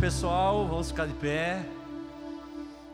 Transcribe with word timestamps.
pessoal. 0.00 0.66
Vamos 0.66 0.88
ficar 0.90 1.06
de 1.06 1.12
pé. 1.12 1.62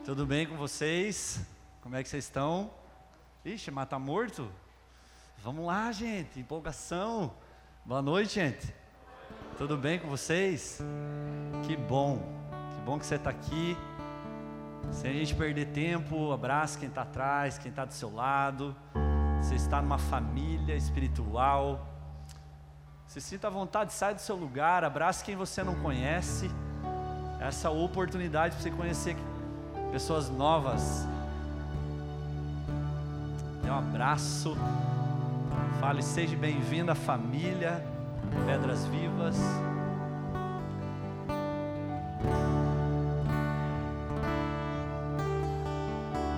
Tudo 0.03 0.25
bem 0.25 0.45
com 0.45 0.57
vocês? 0.57 1.39
Como 1.79 1.95
é 1.95 2.03
que 2.03 2.09
vocês 2.09 2.25
estão? 2.25 2.69
Ixi, 3.45 3.71
mas 3.71 3.87
tá 3.87 3.97
morto? 3.97 4.51
Vamos 5.37 5.65
lá, 5.65 5.89
gente. 5.93 6.37
Empolgação. 6.37 7.33
Boa 7.85 8.01
noite, 8.01 8.33
gente. 8.33 8.75
Tudo 9.57 9.77
bem 9.77 9.97
com 9.99 10.09
vocês? 10.09 10.81
Que 11.65 11.77
bom. 11.77 12.19
Que 12.75 12.81
bom 12.81 12.99
que 12.99 13.05
você 13.05 13.15
está 13.15 13.29
aqui. 13.29 13.77
Sem 14.91 15.11
a 15.11 15.13
gente 15.13 15.33
perder 15.33 15.67
tempo, 15.67 16.33
abraça 16.33 16.77
quem 16.77 16.89
está 16.89 17.03
atrás, 17.03 17.57
quem 17.57 17.69
está 17.69 17.85
do 17.85 17.93
seu 17.93 18.13
lado. 18.13 18.75
Você 19.41 19.55
está 19.55 19.81
numa 19.81 19.97
família 19.97 20.75
espiritual. 20.75 21.87
Se 23.05 23.21
sinta 23.21 23.47
à 23.47 23.49
vontade, 23.49 23.93
sai 23.93 24.13
do 24.13 24.19
seu 24.19 24.35
lugar, 24.35 24.83
abraça 24.83 25.23
quem 25.23 25.37
você 25.37 25.63
não 25.63 25.75
conhece 25.75 26.51
essa 27.39 27.69
oportunidade 27.69 28.55
para 28.55 28.63
você 28.63 28.71
conhecer 28.71 29.15
pessoas 29.91 30.29
novas. 30.29 31.05
Dê 33.63 33.69
um 33.69 33.77
abraço. 33.77 34.57
Fale, 35.79 36.01
seja 36.01 36.35
bem-vindo 36.35 36.91
à 36.91 36.95
família 36.95 37.83
Pedras 38.45 38.85
Vivas. 38.85 39.37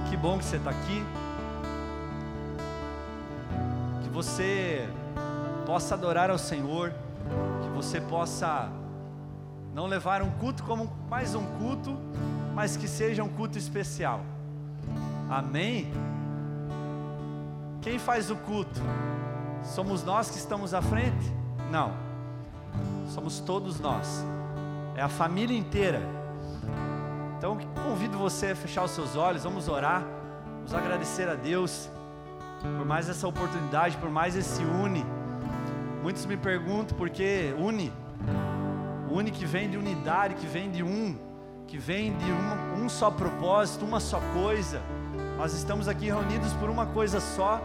Que 0.10 0.18
bom 0.18 0.38
que 0.38 0.46
você 0.46 0.58
está 0.58 0.72
aqui. 0.72 1.06
Que 4.03 4.10
você 4.10 4.89
possa 5.65 5.96
adorar 5.96 6.29
ao 6.29 6.38
Senhor. 6.38 6.91
Que 7.63 7.70
você 7.70 8.01
possa 8.01 8.70
não 9.74 9.86
levar 9.86 10.22
um 10.22 10.32
culto 10.32 10.64
como 10.64 10.92
mais 11.10 11.36
um 11.36 11.46
culto, 11.58 11.98
mas 12.54 12.76
que 12.76 12.88
seja 12.88 13.24
um 13.24 13.30
culto 13.30 13.58
especial. 13.58 14.22
Amém? 15.30 15.92
Quem 17.82 18.00
faz 18.00 18.30
o 18.30 18.36
culto? 18.36 18.82
Somos 19.64 20.04
nós 20.04 20.30
que 20.30 20.38
estamos 20.38 20.74
à 20.74 20.82
frente? 20.82 21.34
Não. 21.72 21.94
Somos 23.08 23.40
todos 23.40 23.80
nós. 23.80 24.26
É 24.96 25.02
a 25.02 25.10
família 25.10 25.58
inteira. 25.58 26.02
Então 27.38 27.58
convido 27.84 28.18
você 28.18 28.48
a 28.48 28.56
fechar 28.56 28.84
os 28.84 28.92
seus 28.92 29.16
olhos, 29.16 29.44
vamos 29.44 29.68
orar. 29.68 30.04
Vamos 30.56 30.74
agradecer 30.74 31.30
a 31.30 31.36
Deus 31.36 31.90
por 32.78 32.86
mais 32.86 33.08
essa 33.08 33.28
oportunidade, 33.28 33.98
por 33.98 34.10
mais 34.10 34.36
esse 34.36 34.62
une. 34.64 35.06
Muitos 36.04 36.26
me 36.26 36.36
perguntam 36.36 36.98
por 36.98 37.10
que 37.10 37.54
une. 37.58 37.94
Une 39.12 39.32
que 39.32 39.46
vem 39.46 39.70
de 39.70 39.78
unidade, 39.78 40.36
que 40.36 40.46
vem 40.46 40.70
de 40.70 40.84
um, 40.84 41.18
que 41.66 41.80
vem 41.80 42.16
de 42.16 42.32
um, 42.32 42.84
um 42.84 42.89
só 42.89 43.10
propósito, 43.10 43.84
uma 43.84 44.00
só 44.00 44.22
coisa. 44.34 44.82
Nós 45.36 45.54
estamos 45.54 45.88
aqui 45.88 46.06
reunidos 46.06 46.54
por 46.54 46.70
uma 46.70 46.86
coisa 46.86 47.20
só, 47.20 47.60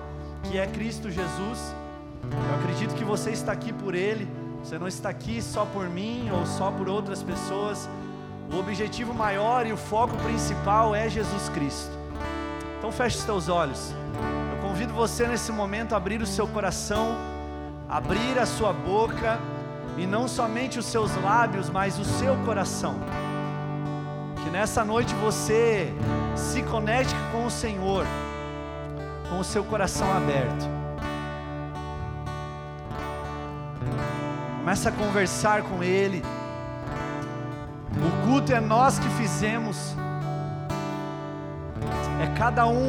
que 0.45 0.59
é 0.59 0.67
Cristo 0.67 1.11
Jesus. 1.11 1.75
Eu 2.23 2.55
acredito 2.55 2.95
que 2.95 3.05
você 3.05 3.31
está 3.31 3.53
aqui 3.53 3.73
por 3.75 3.95
Ele. 3.95 4.27
Você 4.63 4.79
não 4.79 4.89
está 4.89 5.11
aqui 5.11 5.43
só 5.43 5.67
por 5.67 5.87
mim 5.87 6.31
ou 6.31 6.47
só 6.47 6.71
por 6.71 6.89
outras 6.89 7.23
pessoas. 7.23 7.89
O 8.51 8.59
objetivo 8.59 9.13
maior 9.13 9.67
e 9.67 9.73
o 9.73 9.77
foco 9.77 10.17
principal 10.19 10.95
é 10.95 11.11
Jesus 11.11 11.51
Cristo. 11.51 11.93
Então 12.79 12.91
feche 12.91 13.19
os 13.19 13.25
teus 13.25 13.49
olhos. 13.51 13.95
Eu 14.51 14.67
convido 14.67 14.95
você 14.95 15.27
nesse 15.27 15.53
momento 15.53 15.93
a 15.93 15.99
abrir 15.99 16.23
o 16.23 16.27
seu 16.27 16.49
coração, 16.49 17.15
abrir 17.87 18.39
a 18.39 18.47
sua 18.47 18.73
boca 18.73 19.39
e 19.97 20.07
não 20.07 20.27
somente 20.27 20.79
os 20.79 20.87
seus 20.87 21.15
lábios, 21.23 21.71
mas 21.71 21.99
o 21.99 22.05
seu 22.05 22.37
coração. 22.45 22.97
Que 24.43 24.51
nessa 24.51 24.85
noite 24.85 25.15
você 25.17 25.93
se 26.37 26.63
conecte 26.63 27.15
com 27.33 27.47
o 27.47 27.51
Senhor, 27.51 28.05
com 29.29 29.39
o 29.39 29.45
seu 29.45 29.65
coração 29.65 30.11
aberto. 30.13 30.69
Começa 34.59 34.89
a 34.89 34.93
conversar 34.93 35.63
com 35.63 35.83
Ele. 35.83 36.23
O 37.97 38.27
culto 38.27 38.53
é 38.53 38.61
nós 38.61 38.99
que 38.99 39.09
fizemos. 39.11 39.95
É 42.21 42.39
cada 42.39 42.67
um, 42.67 42.89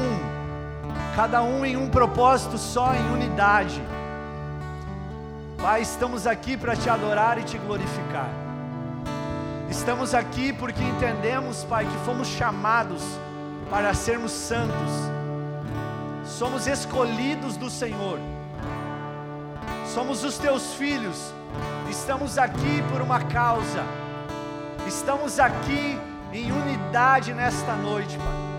cada 1.16 1.44
um 1.44 1.66
em 1.66 1.78
um 1.78 1.90
propósito 1.90 2.58
só, 2.58 2.94
em 2.94 3.14
unidade. 3.14 3.82
Pai, 5.58 5.82
estamos 5.82 6.28
aqui 6.28 6.56
para 6.58 6.76
te 6.76 6.90
adorar 6.90 7.38
e 7.38 7.44
te 7.44 7.58
glorificar. 7.58 8.30
Estamos 9.70 10.14
aqui 10.14 10.54
porque 10.54 10.84
entendemos, 10.84 11.64
Pai, 11.64 11.86
que 11.86 11.98
fomos 12.06 12.28
chamados 12.28 13.02
para 13.70 13.94
sermos 13.94 14.32
santos. 14.32 14.92
Somos 16.26 16.68
escolhidos 16.68 17.58
do 17.58 17.70
Senhor. 17.70 18.20
Somos 19.86 20.24
os 20.24 20.38
teus 20.38 20.74
filhos. 20.74 21.34
Estamos 21.90 22.38
aqui 22.38 22.84
por 22.92 23.02
uma 23.02 23.22
causa. 23.22 23.84
Estamos 24.86 25.40
aqui 25.40 26.00
em 26.32 26.52
unidade 26.52 27.34
nesta 27.34 27.74
noite, 27.76 28.18
Pai. 28.18 28.56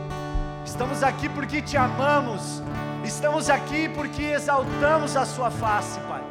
Estamos 0.64 1.02
aqui 1.02 1.28
porque 1.28 1.62
te 1.62 1.76
amamos. 1.76 2.62
Estamos 3.04 3.48
aqui 3.48 3.88
porque 3.88 4.22
exaltamos 4.22 5.16
a 5.16 5.24
Sua 5.24 5.50
face, 5.50 6.00
Pai. 6.00 6.25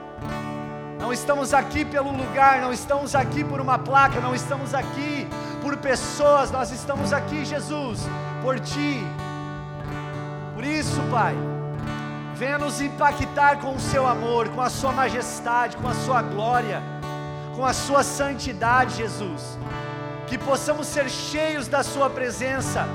Não 1.05 1.13
estamos 1.13 1.53
aqui 1.53 1.85
pelo 1.85 2.11
lugar, 2.11 2.59
não 2.59 2.73
estamos 2.73 3.13
aqui 3.13 3.43
por 3.43 3.61
uma 3.61 3.77
placa, 3.77 4.19
não 4.19 4.33
estamos 4.33 4.73
aqui 4.73 5.27
por 5.61 5.77
pessoas, 5.77 6.49
nós 6.49 6.71
estamos 6.71 7.13
aqui, 7.13 7.45
Jesus, 7.45 7.99
por 8.41 8.59
Ti. 8.59 9.05
Por 10.55 10.63
isso, 10.63 10.99
Pai, 11.11 11.35
venha 12.33 12.57
nos 12.57 12.81
impactar 12.81 13.59
com 13.59 13.75
o 13.75 13.79
Seu 13.79 14.07
amor, 14.07 14.49
com 14.49 14.61
a 14.61 14.69
Sua 14.71 14.91
majestade, 14.91 15.77
com 15.77 15.87
a 15.87 15.93
Sua 15.93 16.23
glória, 16.23 16.81
com 17.55 17.63
a 17.63 17.71
Sua 17.71 18.01
santidade, 18.01 18.95
Jesus 18.95 19.59
que 20.25 20.39
possamos 20.39 20.87
ser 20.87 21.07
cheios 21.07 21.67
da 21.67 21.83
Sua 21.83 22.09
presença, 22.09 22.87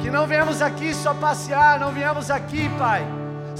que 0.00 0.08
não 0.08 0.28
venhamos 0.28 0.62
aqui 0.62 0.94
só 0.94 1.12
passear, 1.12 1.80
não 1.80 1.90
viemos 1.90 2.30
aqui, 2.30 2.68
Pai, 2.78 3.04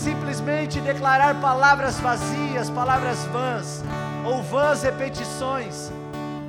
simplesmente 0.01 0.81
declarar 0.81 1.41
palavras 1.41 2.01
vazias, 2.01 2.71
palavras 2.71 3.25
vãs, 3.27 3.85
ou 4.25 4.43
vãs 4.43 4.83
repetições, 4.83 5.93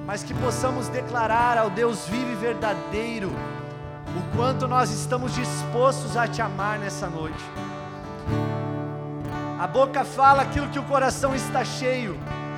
mas 0.05 0.23
que 0.23 0.33
possamos 0.33 0.87
declarar 0.87 1.57
ao 1.57 1.69
Deus 1.69 2.07
vivo 2.07 2.31
e 2.31 2.35
verdadeiro 2.35 3.29
o 3.29 4.37
quanto 4.37 4.67
nós 4.67 4.89
estamos 4.91 5.35
dispostos 5.35 6.15
a 6.15 6.27
te 6.27 6.41
amar 6.41 6.79
nessa 6.79 7.07
noite. 7.07 7.43
A 9.59 9.67
boca 9.67 10.05
fala 10.05 10.43
aquilo 10.43 10.69
que 10.69 10.79
o 10.79 10.83
coração 10.83 11.35
está 11.35 11.63
cheio, 11.65 12.17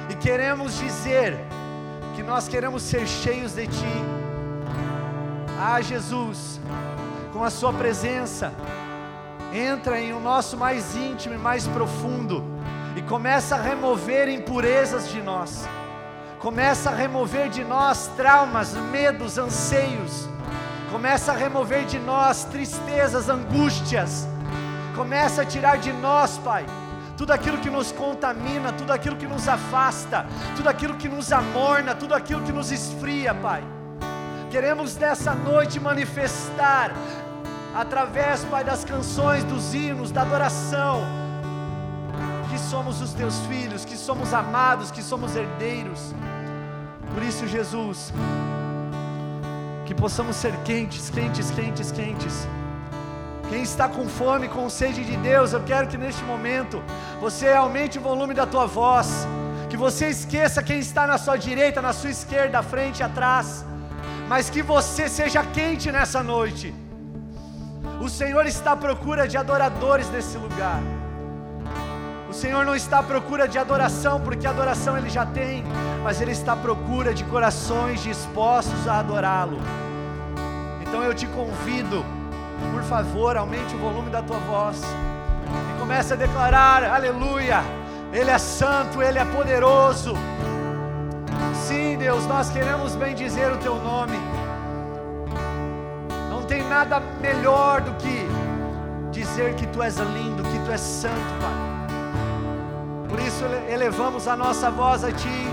e 0.10 0.16
queremos 0.16 0.78
dizer 0.78 1.38
que 2.16 2.22
nós 2.22 2.48
queremos 2.48 2.84
ser 2.84 3.08
cheios 3.08 3.54
de 3.54 3.66
Ti. 3.66 4.04
Ah, 5.60 5.82
Jesus, 5.82 6.60
com 7.32 7.44
a 7.44 7.50
Sua 7.50 7.74
presença, 7.74 8.54
entra 9.54 10.02
em 10.02 10.14
o 10.14 10.20
nosso 10.20 10.58
mais 10.58 10.96
íntimo 10.96 11.36
e 11.36 11.38
mais 11.38 11.68
profundo 11.68 12.44
e 12.96 13.02
começa 13.04 13.56
a 13.56 13.62
remover 13.62 14.28
impurezas 14.28 15.10
de 15.10 15.22
nós, 15.22 15.68
começa 16.40 16.90
a 16.90 16.96
remover 16.96 17.50
de 17.50 17.64
nós 17.64 18.08
traumas, 18.18 18.74
medos, 18.74 19.38
anseios, 19.38 20.28
começa 20.92 21.32
a 21.32 21.36
remover 21.36 21.86
de 21.86 22.00
nós 22.00 22.46
tristezas, 22.46 23.30
angústias, 23.30 24.28
começa 24.96 25.44
a 25.44 25.46
tirar 25.46 25.78
de 25.78 25.94
nós, 25.94 26.38
Pai 26.40 26.66
tudo 27.16 27.32
aquilo 27.32 27.60
que 27.60 27.70
nos 27.70 27.92
contamina, 27.92 28.74
tudo 28.74 28.92
aquilo 28.92 29.16
que 29.16 29.28
nos 29.28 29.48
afasta, 29.48 30.26
tudo 30.56 30.68
aquilo 30.68 30.96
que 30.96 31.08
nos 31.08 31.32
amorna, 31.32 31.94
tudo 31.94 32.14
aquilo 32.14 32.42
que 32.42 32.52
nos 32.52 32.72
esfria, 32.72 33.34
Pai. 33.34 33.64
Queremos 34.50 34.96
nessa 34.98 35.34
noite 35.34 35.80
manifestar, 35.80 36.92
através, 37.74 38.44
Pai, 38.46 38.64
das 38.64 38.84
canções, 38.84 39.44
dos 39.44 39.74
hinos, 39.74 40.12
da 40.12 40.22
adoração, 40.22 41.02
que 42.50 42.60
somos 42.60 43.02
os 43.02 43.14
teus 43.14 43.40
filhos, 43.48 43.86
que 43.86 43.98
somos 43.98 44.34
amados, 44.34 44.92
que 44.92 45.02
somos 45.02 45.36
herdeiros. 45.36 46.14
Por 47.14 47.24
isso, 47.24 47.48
Jesus, 47.48 48.14
que 49.86 49.94
possamos 49.94 50.36
ser 50.36 50.56
quentes, 50.64 51.10
quentes, 51.10 51.52
quentes, 51.52 51.92
quentes 51.92 52.48
quem 53.54 53.62
está 53.62 53.88
com 53.88 54.08
fome, 54.08 54.48
com 54.48 54.68
sede 54.68 55.04
de 55.04 55.16
Deus, 55.18 55.54
eu 55.54 55.62
quero 55.62 55.88
que 55.88 55.96
neste 55.96 56.24
momento 56.24 56.82
você 57.20 57.50
aumente 57.50 58.00
o 58.00 58.02
volume 58.02 58.34
da 58.34 58.48
tua 58.48 58.66
voz, 58.66 59.28
que 59.70 59.78
você 59.78 60.08
esqueça 60.08 60.64
quem 60.64 60.80
está 60.80 61.06
na 61.06 61.20
sua 61.20 61.36
direita, 61.38 61.80
na 61.80 61.94
sua 61.94 62.10
esquerda, 62.10 62.58
à 62.60 62.64
frente, 62.64 63.04
atrás, 63.04 63.64
mas 64.28 64.50
que 64.50 64.64
você 64.64 65.08
seja 65.08 65.44
quente 65.44 65.92
nessa 65.92 66.24
noite. 66.24 66.74
O 68.02 68.10
Senhor 68.10 68.46
está 68.46 68.74
à 68.74 68.76
procura 68.76 69.28
de 69.28 69.38
adoradores 69.38 70.10
nesse 70.10 70.38
lugar. 70.38 70.82
O 72.30 72.34
Senhor 72.34 72.66
não 72.66 72.76
está 72.76 73.00
à 73.00 73.04
procura 73.04 73.48
de 73.48 73.58
adoração, 73.58 74.20
porque 74.20 74.48
adoração 74.48 74.98
Ele 74.98 75.10
já 75.10 75.26
tem, 75.26 75.64
mas 76.04 76.20
Ele 76.20 76.32
está 76.32 76.54
à 76.54 76.56
procura 76.58 77.14
de 77.14 77.24
corações 77.26 78.02
dispostos 78.02 78.88
a 78.88 79.00
adorá-lo. 79.00 79.60
Então 80.82 81.04
eu 81.04 81.14
te 81.14 81.28
convido 81.28 82.04
por 82.72 82.84
favor, 82.84 83.36
aumente 83.36 83.76
o 83.76 83.78
volume 83.80 84.10
da 84.10 84.22
tua 84.22 84.38
voz 84.40 84.82
e 84.82 85.80
comece 85.80 86.14
a 86.14 86.16
declarar: 86.16 86.84
Aleluia! 86.84 87.62
Ele 88.12 88.30
é 88.30 88.38
santo, 88.38 89.02
Ele 89.02 89.18
é 89.18 89.26
poderoso. 89.26 90.14
Sim, 91.68 91.98
Deus, 91.98 92.26
nós 92.28 92.50
queremos 92.50 92.96
bem 92.96 93.16
dizer 93.16 93.52
o 93.52 93.58
Teu 93.58 93.76
nome. 93.76 94.18
Não 96.44 96.50
tem 96.50 96.62
nada 96.68 97.02
melhor 97.22 97.80
do 97.80 97.94
que 97.94 98.28
dizer 99.12 99.56
que 99.56 99.66
Tu 99.66 99.82
és 99.82 99.96
lindo, 99.96 100.44
que 100.44 100.60
Tu 100.60 100.72
és 100.72 100.82
santo, 100.82 101.16
Pai. 101.40 103.08
Por 103.08 103.18
isso 103.22 103.46
elevamos 103.70 104.28
a 104.28 104.36
nossa 104.36 104.70
voz 104.70 105.06
a 105.06 105.12
Ti, 105.14 105.48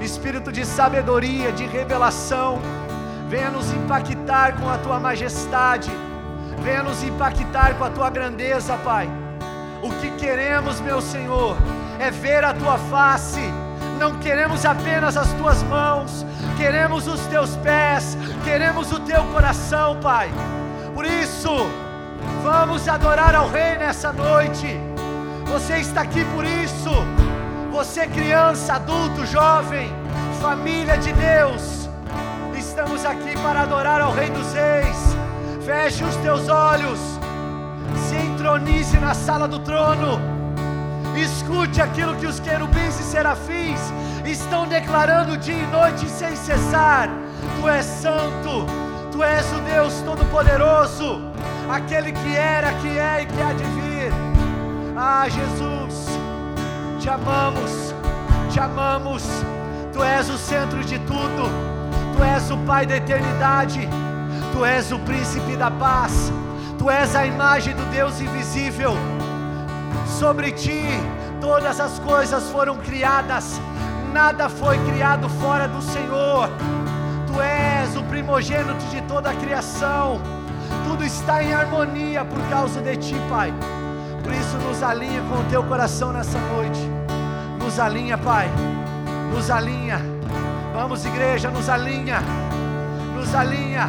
Espírito 0.00 0.52
de 0.52 0.64
sabedoria, 0.64 1.50
de 1.50 1.66
revelação 1.66 2.60
venha 3.28 3.50
nos 3.50 3.72
impactar 3.72 4.60
com 4.60 4.68
a 4.68 4.78
tua 4.78 5.00
majestade, 5.00 5.90
venha 6.62 6.84
nos 6.84 7.02
impactar 7.02 7.74
com 7.74 7.84
a 7.84 7.90
tua 7.90 8.10
grandeza, 8.10 8.76
Pai. 8.84 9.08
O 9.82 9.90
que 9.90 10.12
queremos, 10.12 10.80
meu 10.80 11.00
Senhor, 11.00 11.56
é 11.98 12.12
ver 12.12 12.44
a 12.44 12.54
tua 12.54 12.78
face, 12.78 13.40
não 14.00 14.18
queremos 14.18 14.64
apenas 14.64 15.16
as 15.16 15.30
tuas 15.34 15.62
mãos, 15.64 16.26
queremos 16.56 17.06
os 17.06 17.20
teus 17.26 17.54
pés, 17.56 18.16
queremos 18.42 18.90
o 18.90 18.98
teu 19.00 19.22
coração, 19.26 20.00
Pai. 20.00 20.30
Por 20.94 21.04
isso, 21.04 21.50
vamos 22.42 22.88
adorar 22.88 23.34
ao 23.34 23.48
Rei 23.48 23.76
nessa 23.76 24.12
noite. 24.12 24.66
Você 25.44 25.76
está 25.76 26.00
aqui 26.00 26.24
por 26.34 26.44
isso. 26.44 26.90
Você, 27.70 28.06
criança, 28.06 28.74
adulto, 28.74 29.24
jovem, 29.26 29.92
família 30.40 30.96
de 30.96 31.12
Deus 31.12 31.80
estamos 32.80 33.04
aqui 33.04 33.36
para 33.42 33.62
adorar 33.62 34.00
ao 34.00 34.12
Rei 34.12 34.30
dos 34.30 34.52
Reis. 34.54 35.16
Feche 35.66 36.02
os 36.02 36.16
teus 36.16 36.48
olhos, 36.48 36.98
se 38.08 38.16
entronize 38.16 38.98
na 38.98 39.12
sala 39.12 39.46
do 39.46 39.58
trono. 39.58 40.39
Escute 41.16 41.80
aquilo 41.80 42.14
que 42.16 42.26
os 42.26 42.40
querubins 42.40 42.98
e 42.98 43.02
serafins 43.02 43.80
estão 44.24 44.66
declarando 44.66 45.36
dia 45.36 45.54
e 45.54 45.66
noite 45.66 46.08
sem 46.08 46.34
cessar. 46.36 47.08
Tu 47.60 47.68
és 47.68 47.84
santo, 47.84 48.66
tu 49.10 49.22
és 49.22 49.46
o 49.52 49.60
Deus 49.60 49.94
Todo-Poderoso. 50.02 51.30
aquele 51.70 52.12
que 52.12 52.34
era, 52.34 52.72
que 52.74 52.98
é 52.98 53.22
e 53.22 53.26
que 53.26 53.42
há 53.42 53.52
de 53.52 53.64
vir. 53.64 54.12
Ah, 54.96 55.28
Jesus, 55.28 56.06
te 56.98 57.08
amamos, 57.08 57.94
te 58.50 58.60
amamos. 58.60 59.24
Tu 59.92 60.02
és 60.02 60.28
o 60.28 60.38
centro 60.38 60.82
de 60.84 60.98
tudo, 61.00 61.48
Tu 62.16 62.24
és 62.24 62.50
o 62.50 62.56
Pai 62.58 62.86
da 62.86 62.96
eternidade, 62.96 63.88
Tu 64.52 64.64
és 64.64 64.90
o 64.90 64.98
príncipe 65.00 65.56
da 65.56 65.70
paz, 65.70 66.32
Tu 66.78 66.90
és 66.90 67.14
a 67.14 67.26
imagem 67.26 67.74
do 67.74 67.84
Deus 67.90 68.20
invisível. 68.20 68.96
Sobre 70.20 70.52
ti 70.52 70.82
todas 71.40 71.80
as 71.80 71.98
coisas 71.98 72.50
foram 72.50 72.76
criadas, 72.76 73.58
nada 74.12 74.50
foi 74.50 74.76
criado 74.84 75.30
fora 75.30 75.66
do 75.66 75.80
Senhor. 75.80 76.46
Tu 77.26 77.40
és 77.40 77.96
o 77.96 78.02
primogênito 78.02 78.84
de 78.90 79.00
toda 79.00 79.30
a 79.30 79.34
criação, 79.34 80.20
tudo 80.86 81.06
está 81.06 81.42
em 81.42 81.54
harmonia 81.54 82.22
por 82.22 82.38
causa 82.50 82.82
de 82.82 82.98
ti, 82.98 83.14
Pai. 83.30 83.50
Por 84.22 84.30
isso, 84.34 84.58
nos 84.58 84.82
alinha 84.82 85.22
com 85.22 85.36
o 85.36 85.44
teu 85.44 85.62
coração 85.62 86.12
nessa 86.12 86.38
noite. 86.38 86.80
Nos 87.58 87.80
alinha, 87.80 88.18
Pai. 88.18 88.50
Nos 89.34 89.50
alinha. 89.50 90.02
Vamos, 90.74 91.02
igreja, 91.06 91.50
nos 91.50 91.66
alinha. 91.66 92.20
Nos 93.16 93.34
alinha. 93.34 93.88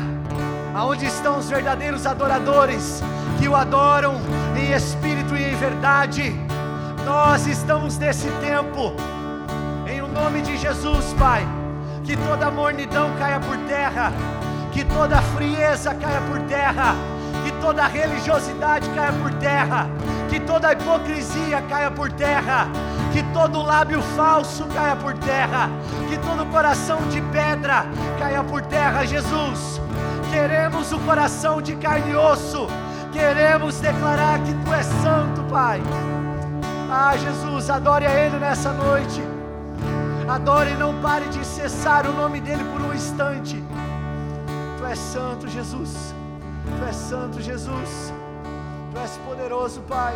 Aonde 0.73 1.07
estão 1.07 1.39
os 1.39 1.49
verdadeiros 1.49 2.05
adoradores 2.05 3.03
que 3.37 3.49
o 3.49 3.55
adoram 3.55 4.15
em 4.55 4.71
espírito 4.71 5.20
verdade? 5.61 6.35
Nós 7.05 7.45
estamos 7.45 7.95
nesse 7.99 8.27
tempo. 8.41 8.93
Em 9.87 10.01
o 10.01 10.07
nome 10.07 10.41
de 10.41 10.57
Jesus, 10.57 11.13
Pai. 11.19 11.47
Que 12.03 12.17
toda 12.17 12.49
mornidão 12.49 13.11
caia 13.19 13.39
por 13.39 13.55
terra. 13.67 14.11
Que 14.71 14.83
toda 14.83 15.21
frieza 15.21 15.93
caia 15.93 16.21
por 16.21 16.39
terra 16.47 16.95
que 17.43 17.51
toda 17.53 17.87
religiosidade 17.87 18.87
caia 18.89 19.11
por 19.13 19.33
terra, 19.35 19.87
que 20.29 20.39
toda 20.39 20.73
hipocrisia 20.73 21.61
caia 21.63 21.89
por 21.89 22.11
terra, 22.11 22.67
que 23.11 23.23
todo 23.33 23.61
lábio 23.61 24.01
falso 24.15 24.65
caia 24.67 24.95
por 24.95 25.13
terra, 25.13 25.69
que 26.09 26.17
todo 26.19 26.45
coração 26.51 26.99
de 27.09 27.21
pedra 27.21 27.85
caia 28.19 28.43
por 28.43 28.61
terra, 28.61 29.05
Jesus. 29.05 29.81
Queremos 30.29 30.91
o 30.91 30.99
coração 30.99 31.61
de 31.61 31.75
carne 31.75 32.11
e 32.11 32.15
osso, 32.15 32.67
queremos 33.11 33.79
declarar 33.79 34.39
que 34.43 34.53
Tu 34.53 34.73
és 34.73 34.85
santo, 34.85 35.43
Pai. 35.49 35.81
Ah, 36.89 37.15
Jesus, 37.17 37.69
adore 37.69 38.05
a 38.05 38.13
Ele 38.13 38.37
nessa 38.37 38.71
noite. 38.73 39.21
Adore 40.27 40.71
e 40.71 40.75
não 40.75 40.99
pare 41.01 41.25
de 41.29 41.45
cessar 41.45 42.07
o 42.07 42.13
nome 42.13 42.39
dEle 42.39 42.63
por 42.65 42.81
um 42.81 42.93
instante. 42.93 43.61
Tu 44.77 44.85
és 44.85 44.97
santo, 44.97 45.47
Jesus. 45.47 46.15
Tu 46.77 46.85
és 46.85 46.95
santo, 46.95 47.41
Jesus. 47.41 48.13
Tu 48.93 48.99
és 48.99 49.17
poderoso, 49.25 49.81
Pai. 49.81 50.15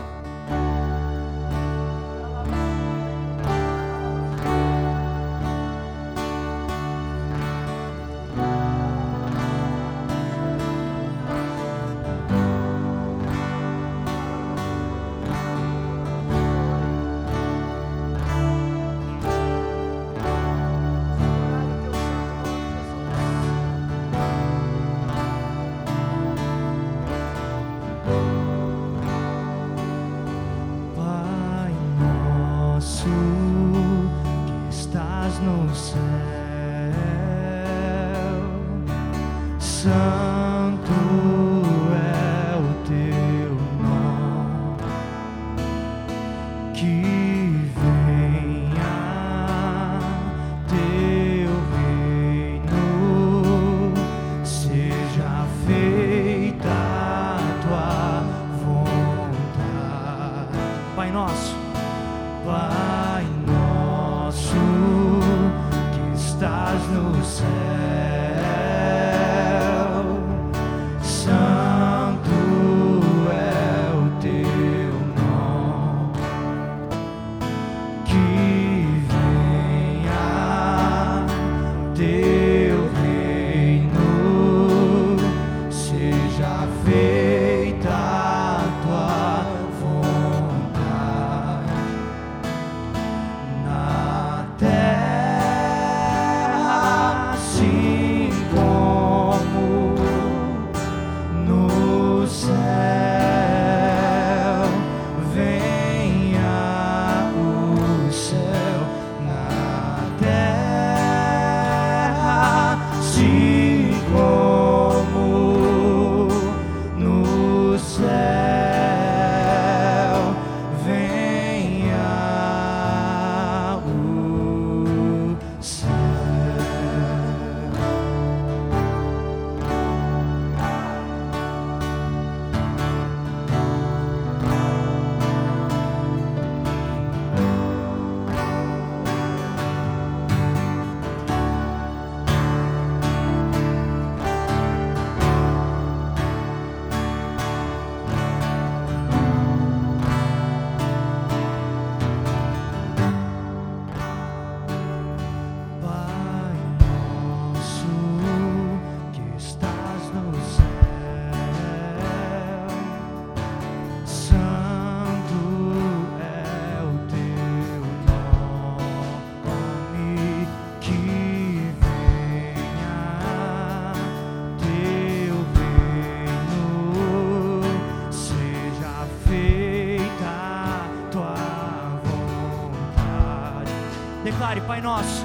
Pai 184.85 185.24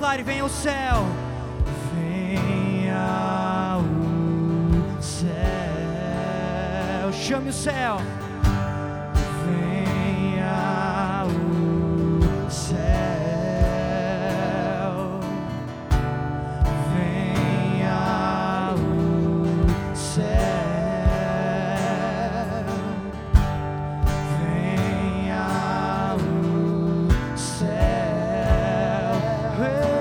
declare: 0.00 0.22
venha 0.22 0.44
o 0.46 0.48
céu. 0.48 1.04
Venha 1.94 3.76
o 3.78 5.02
céu. 5.02 5.30
Chame 7.12 7.50
o 7.50 7.52
céu. 7.52 7.98
pray. 29.60 29.99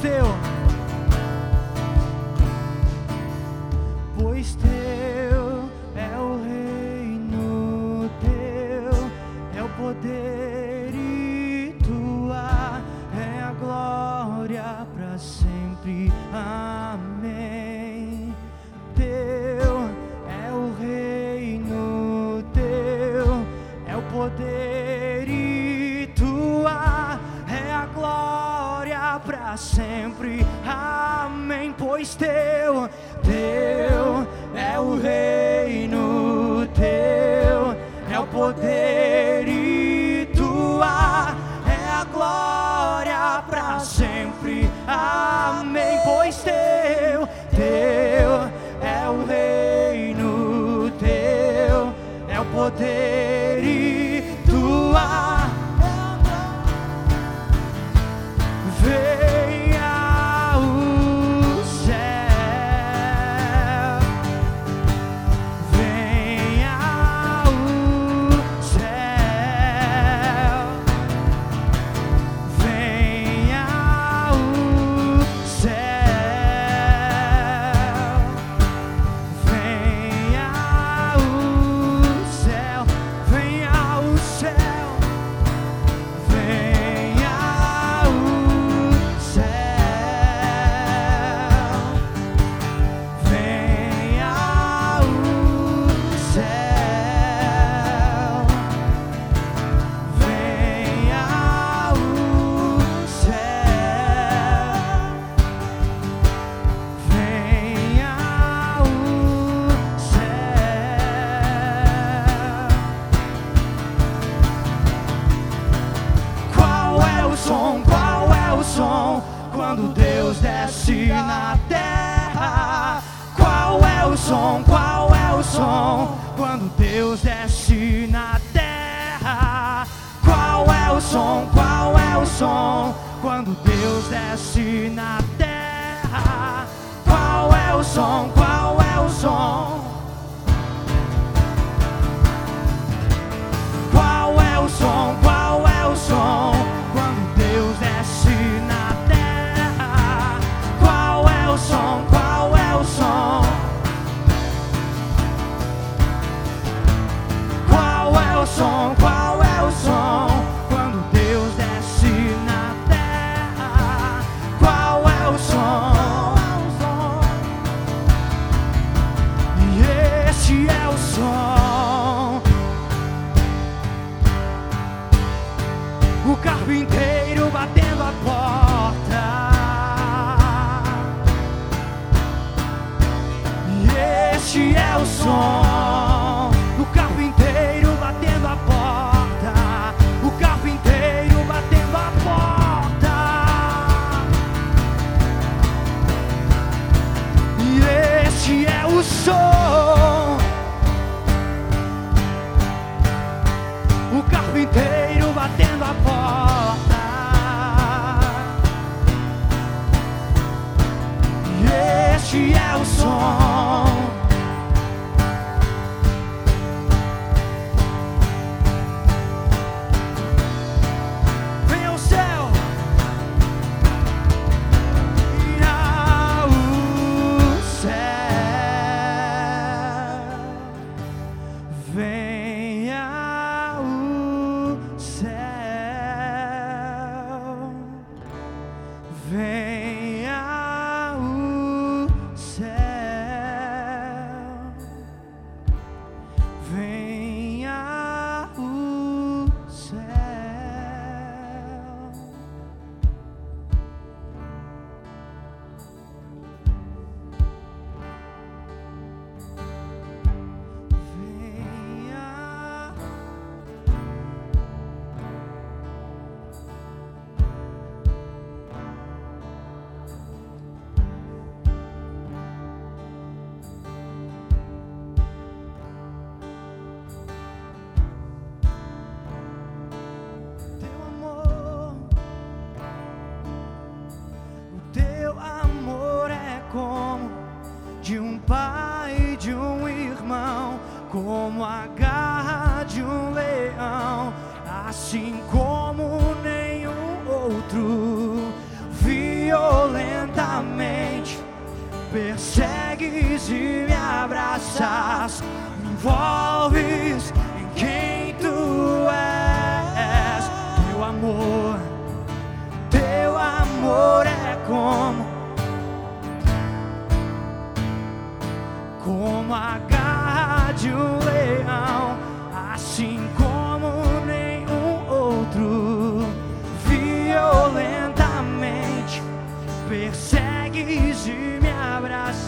Deus. 0.00 0.49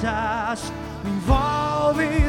promessas 0.03 0.73
envolvem 1.05 2.22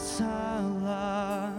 sala, 0.00 1.52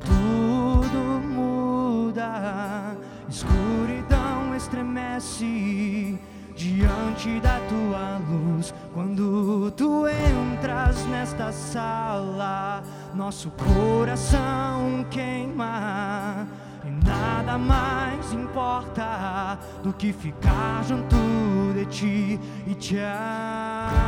tudo 0.00 1.20
muda, 1.26 2.96
escuridão 3.28 4.54
estremece 4.54 6.18
diante 6.56 7.40
da 7.40 7.58
tua 7.68 8.20
luz. 8.30 8.72
Quando 8.94 9.70
tu 9.72 10.06
entras 10.06 11.04
nesta 11.06 11.50
sala, 11.52 12.82
nosso 13.14 13.50
coração 13.50 15.04
queima. 15.10 16.46
E 16.84 16.90
nada 17.04 17.58
mais 17.58 18.32
importa 18.32 19.58
do 19.82 19.92
que 19.92 20.12
ficar 20.12 20.84
junto 20.84 21.16
de 21.74 21.84
ti 21.86 22.40
e 22.66 22.74
te 22.74 22.98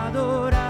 adorar. 0.07 0.70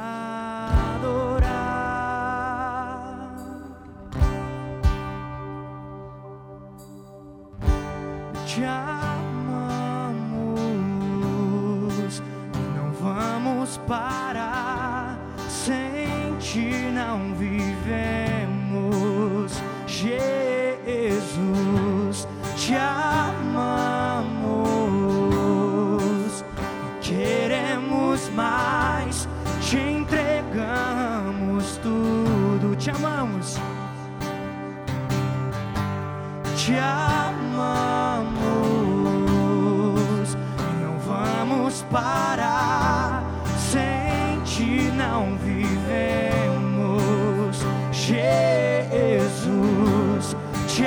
parar. 41.91 43.23
Sem 43.57 44.41
ti 44.43 44.91
não 44.95 45.37
vivemos. 45.37 46.41
Jesus, 47.91 49.15
te 50.67 50.85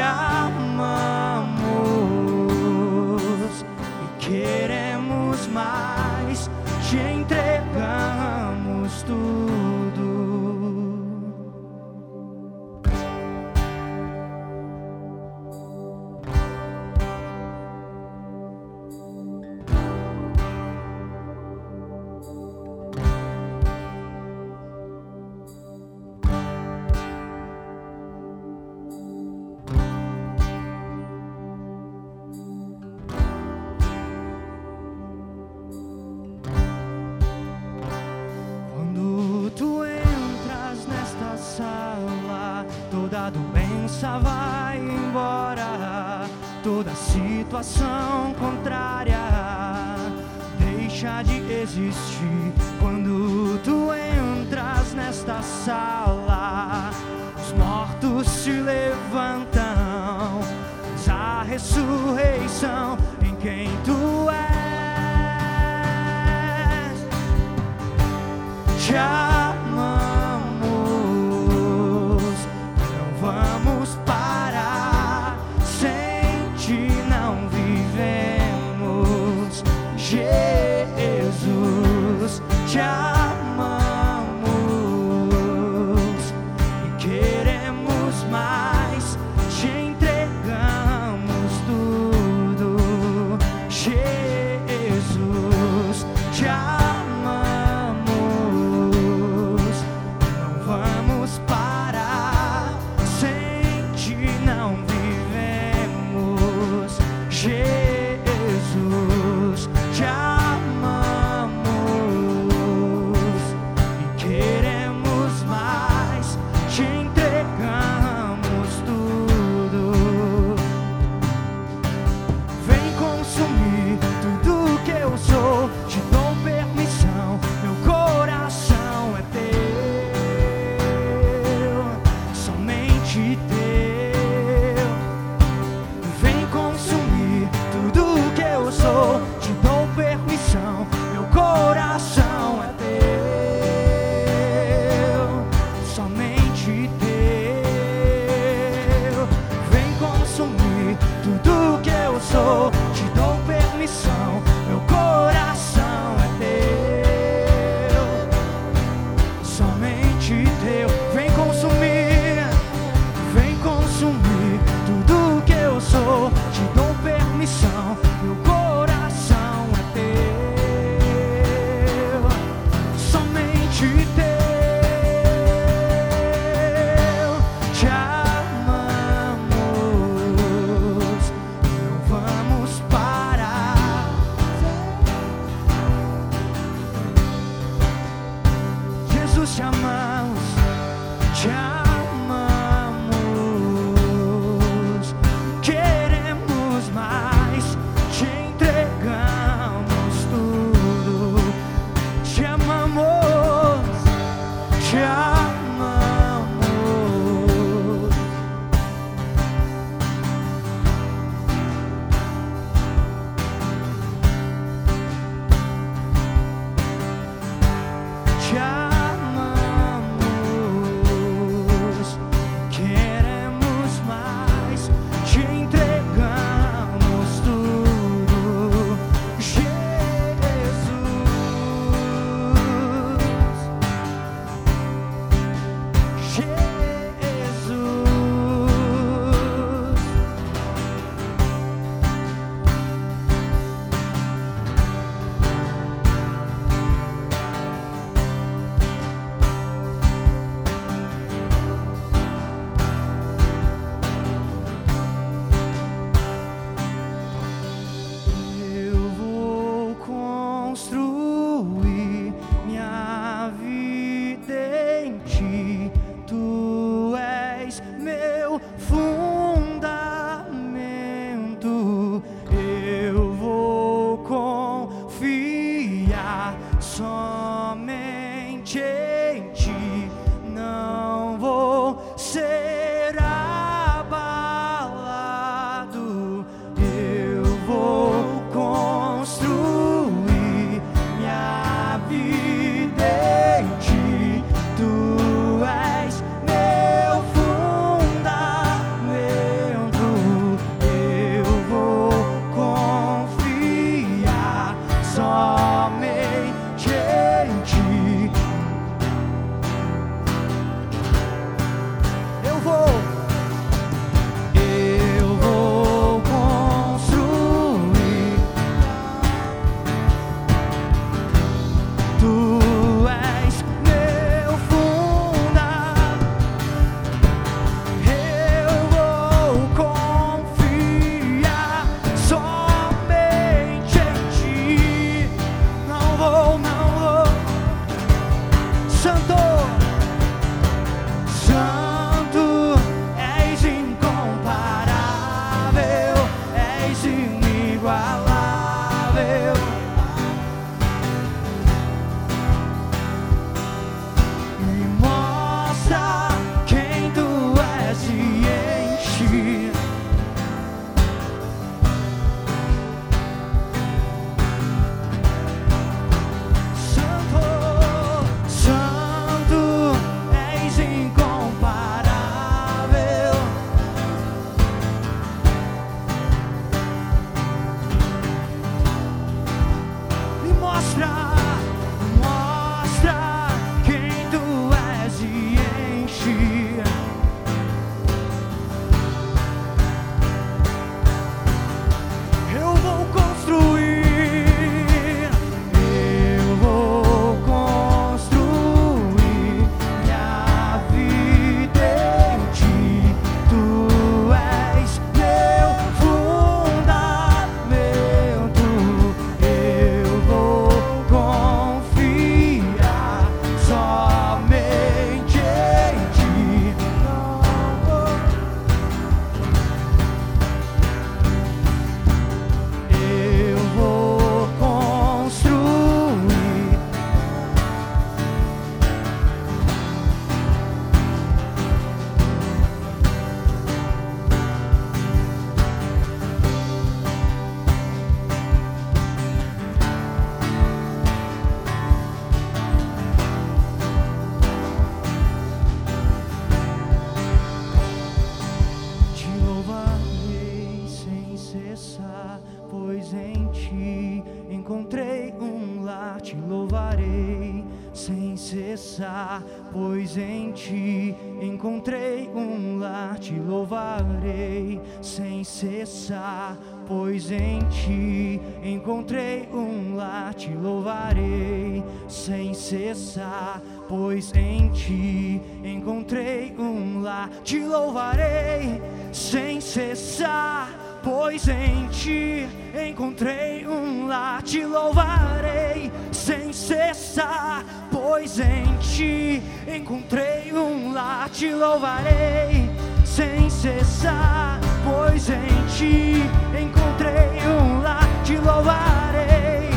em 460.16 460.52
ti 460.52 461.14
encontrei 461.40 462.28
um 462.34 462.78
lar, 462.78 463.18
te 463.18 463.34
louvarei 463.34 464.80
sem 465.00 465.44
cessar, 465.44 466.58
pois 466.86 467.30
em 467.30 467.60
ti 467.68 468.40
encontrei 468.62 469.48
um 469.52 469.96
lar, 469.96 470.34
te 470.34 470.52
louvarei 470.54 471.82
sem 472.08 472.54
cessar, 472.54 473.60
pois 473.88 474.32
em 474.34 474.68
ti 474.70 475.40
encontrei 475.64 476.54
um 476.58 477.00
lar, 477.02 477.28
te 477.42 477.60
louvarei 477.60 478.80
sem 479.12 479.60
cessar, 479.60 481.00
pois 481.02 481.46
em 481.48 481.86
ti 481.88 482.48
encontrei 482.88 483.66
um 483.66 484.06
lar, 484.06 484.42
te 484.42 484.64
louvarei 484.64 485.90
sem 486.10 486.52
cessar, 486.52 487.64
pois 488.06 488.38
em 488.38 488.76
ti 488.82 489.42
encontrei 489.66 490.52
um 490.52 490.92
lar, 490.92 491.30
te 491.30 491.50
louvarei 491.50 492.68
sem 493.02 493.48
cessar, 493.48 494.60
pois 494.84 495.30
em 495.30 495.64
ti 495.74 496.22
encontrei 496.54 497.40
um 497.46 497.80
lar, 497.80 498.06
te 498.22 498.36
louvarei, 498.36 499.70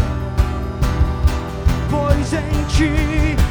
pois 1.89 2.33
em 2.33 2.63
ti 2.67 3.46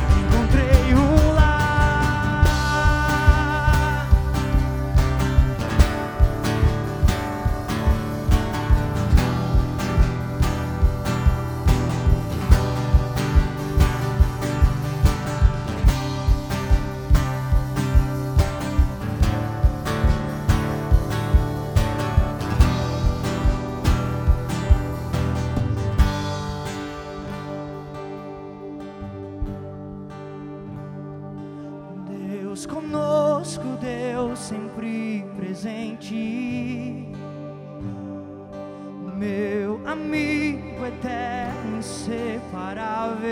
amigo 39.87 40.84
eterno, 40.84 41.78
inseparável. 41.78 43.22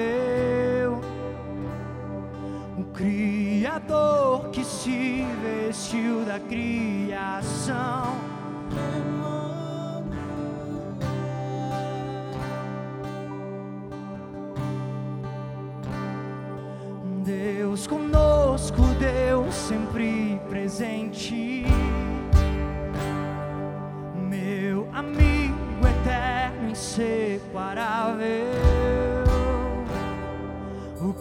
O 2.79 2.85
Criador 2.95 4.51
que 4.51 4.65
se 4.65 5.27
vestiu 5.43 6.25
da 6.25 6.39
criação. 6.39 8.15
Deus 17.25 17.87
conosco, 17.87 18.83
Deus 18.99 19.55
sempre 19.55 20.41
presente. 20.49 21.54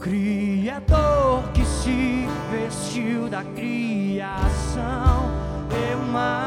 Criador 0.03 1.43
que 1.53 1.63
se 1.63 2.27
vestiu 2.51 3.29
da 3.29 3.41
criação, 3.41 5.31
Emmanuel. 5.71 6.42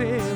away. 0.00 0.29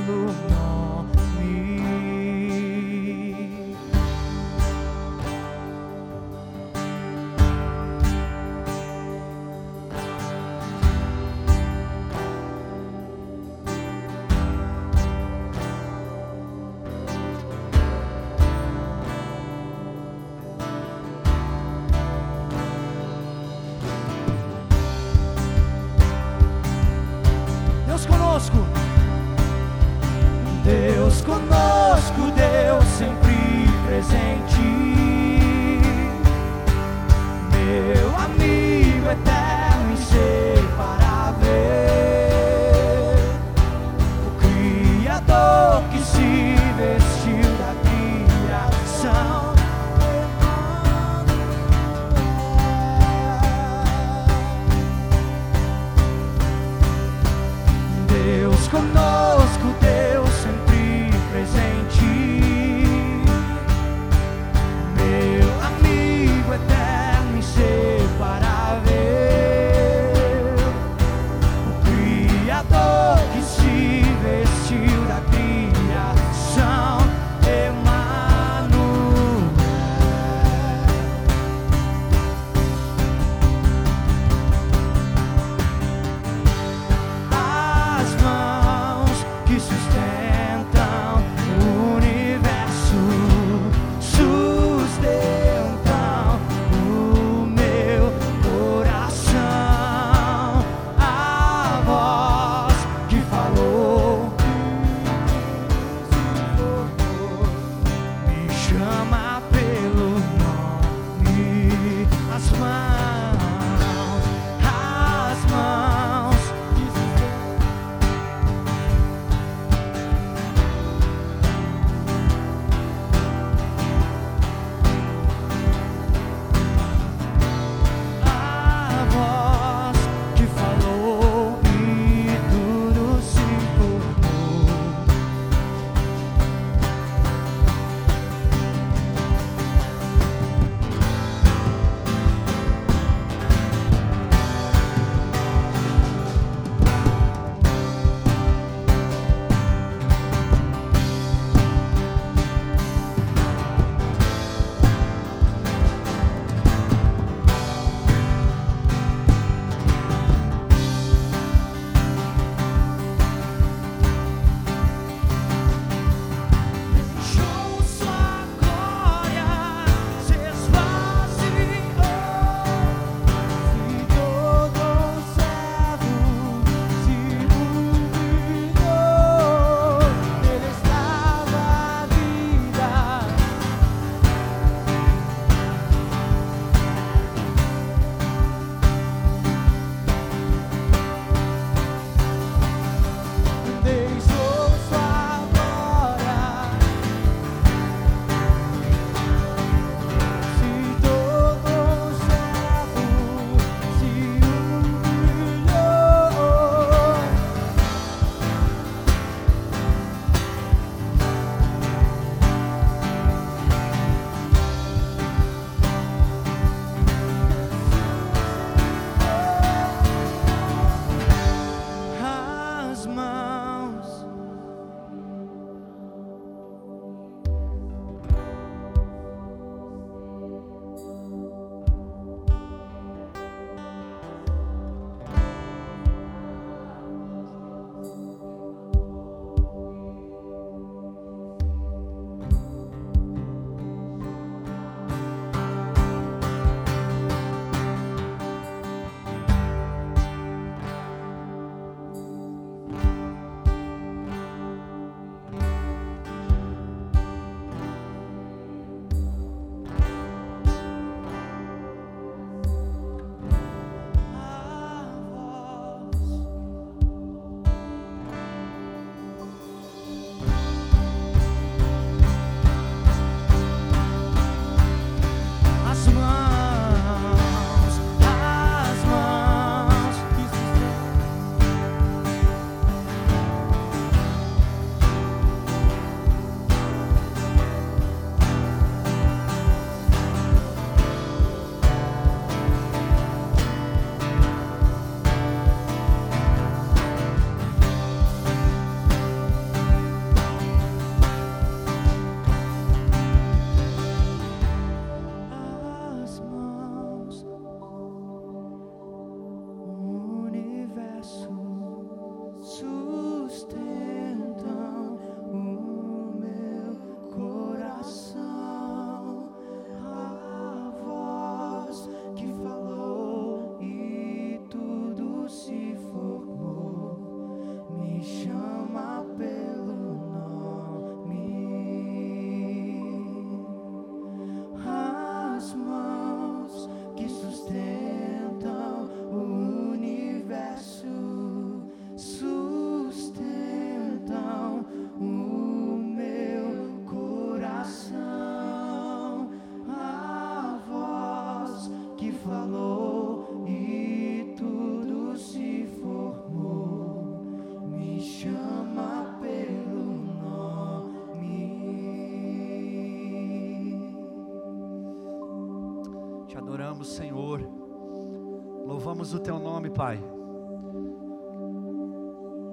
Glorificamos 367.45 369.35
o 369.35 369.39
Teu 369.39 369.59
nome, 369.59 369.91
Pai. 369.91 370.23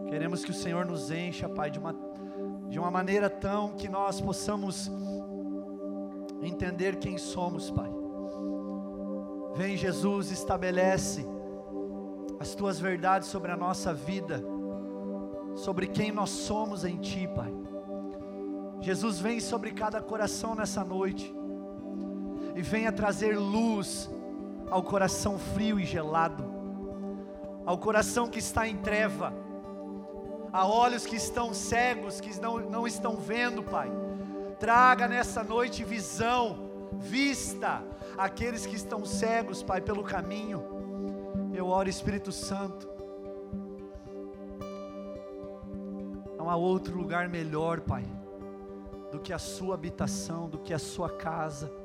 Queremos 0.08 0.44
que 0.44 0.52
o 0.52 0.54
Senhor 0.54 0.86
nos 0.86 1.10
encha, 1.12 1.48
Pai, 1.48 1.72
de 1.72 1.80
uma, 1.80 1.96
de 2.68 2.78
uma 2.80 2.92
maneira 2.92 3.30
tão 3.30 3.74
que 3.76 3.88
nós 3.88 4.20
possamos 4.20 4.92
entender 6.42 6.98
quem 6.98 7.18
somos, 7.18 7.72
Pai. 7.72 7.90
Vem, 9.56 9.78
Jesus, 9.78 10.32
estabelece 10.32 11.26
as 12.40 12.56
Tuas 12.56 12.80
verdades 12.80 13.30
sobre 13.30 13.52
a 13.52 13.58
nossa 13.58 13.94
vida, 13.94 14.44
sobre 15.56 15.88
quem 15.88 16.12
nós 16.12 16.30
somos 16.30 16.84
em 16.84 16.98
Ti, 16.98 17.30
Pai. 17.34 17.54
Jesus, 18.82 19.20
vem 19.20 19.40
sobre 19.40 19.72
cada 19.72 20.02
coração 20.02 20.56
nessa 20.56 20.84
noite 20.84 21.34
e 22.56 22.62
venha 22.62 22.92
trazer 22.92 23.38
luz 23.38 24.10
ao 24.72 24.82
coração 24.82 25.38
frio 25.38 25.78
e 25.78 25.86
gelado, 25.86 26.46
ao 27.66 27.78
coração 27.78 28.30
que 28.30 28.40
está 28.40 28.66
em 28.66 28.78
treva, 28.78 29.34
a 30.52 30.66
olhos 30.66 31.06
que 31.06 31.18
estão 31.18 31.54
cegos, 31.54 32.22
que 32.22 32.40
não, 32.40 32.58
não 32.60 32.88
estão 32.88 33.18
vendo, 33.18 33.62
Pai. 33.62 33.92
Traga 34.60 35.08
nessa 35.10 35.44
noite 35.44 35.84
visão, 35.84 36.90
vista 36.94 37.84
aqueles 38.18 38.66
que 38.66 38.76
estão 38.76 39.06
cegos, 39.06 39.62
Pai, 39.62 39.82
pelo 39.82 40.04
caminho. 40.04 40.64
Eu 41.54 41.68
oro, 41.68 41.90
Espírito 41.90 42.32
Santo. 42.32 42.90
Não 46.38 46.50
há 46.50 46.56
outro 46.56 46.98
lugar 46.98 47.28
melhor, 47.28 47.82
Pai, 47.82 48.06
do 49.12 49.20
que 49.20 49.34
a 49.34 49.40
Sua 49.40 49.76
habitação, 49.76 50.50
do 50.50 50.58
que 50.58 50.74
a 50.74 50.80
Sua 50.80 51.10
casa. 51.10 51.81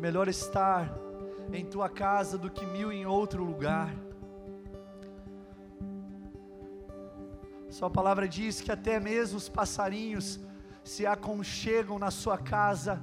É 0.00 0.02
melhor 0.02 0.28
estar 0.28 0.90
em 1.52 1.62
tua 1.62 1.86
casa 1.86 2.38
do 2.38 2.48
que 2.50 2.64
mil 2.64 2.90
em 2.90 3.04
outro 3.04 3.44
lugar. 3.44 3.94
Sua 7.68 7.90
palavra 7.90 8.26
diz 8.26 8.62
que 8.62 8.72
até 8.72 8.98
mesmo 8.98 9.36
os 9.36 9.50
passarinhos 9.50 10.40
se 10.82 11.04
aconchegam 11.04 11.98
na 11.98 12.10
sua 12.10 12.38
casa. 12.38 12.98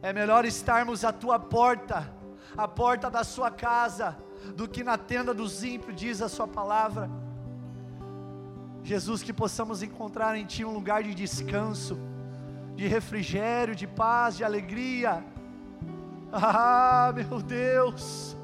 É 0.00 0.12
melhor 0.12 0.44
estarmos 0.44 1.04
à 1.04 1.12
tua 1.12 1.40
porta, 1.40 2.08
à 2.56 2.68
porta 2.68 3.10
da 3.10 3.24
sua 3.24 3.50
casa, 3.50 4.16
do 4.54 4.68
que 4.68 4.84
na 4.84 4.96
tenda 4.96 5.34
dos 5.34 5.64
ímpios, 5.64 5.96
diz 5.96 6.22
a 6.22 6.28
sua 6.28 6.46
palavra. 6.46 7.10
Jesus, 8.84 9.24
que 9.24 9.32
possamos 9.32 9.82
encontrar 9.82 10.36
em 10.36 10.44
Ti 10.44 10.64
um 10.64 10.72
lugar 10.72 11.02
de 11.02 11.12
descanso, 11.12 11.98
de 12.76 12.86
refrigério, 12.86 13.74
de 13.74 13.88
paz, 13.88 14.36
de 14.36 14.44
alegria 14.44 15.33
ah, 16.36 17.12
meu 17.14 17.40
Deus. 17.40 18.36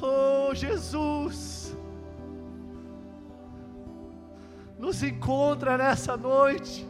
Oh, 0.00 0.54
Jesus. 0.54 1.76
Nos 4.78 5.02
encontra 5.02 5.76
nessa 5.78 6.16
noite. 6.16 6.86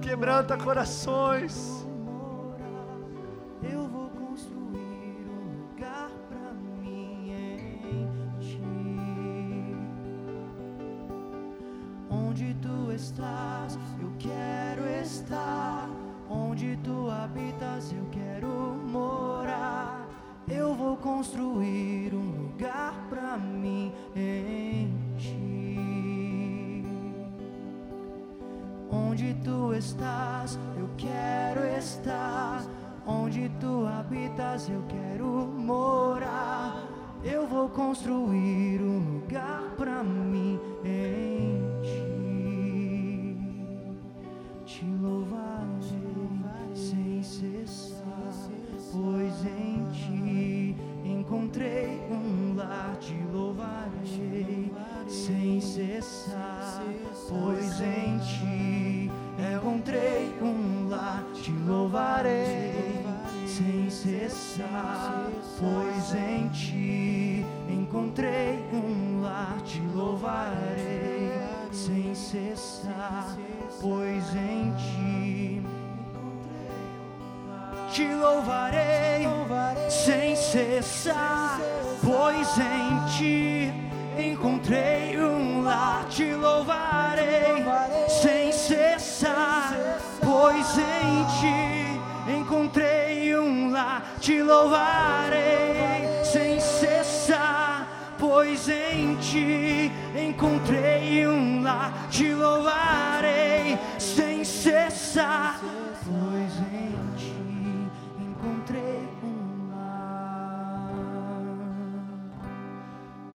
Quebranta 0.00 0.56
corações. 0.56 1.79
Estás, 29.80 30.58
eu 30.78 30.88
quero 30.96 31.66
estar. 31.78 32.62
Onde 33.06 33.48
tu 33.58 33.86
habitas, 33.86 34.68
eu 34.68 34.82
quero 34.86 35.09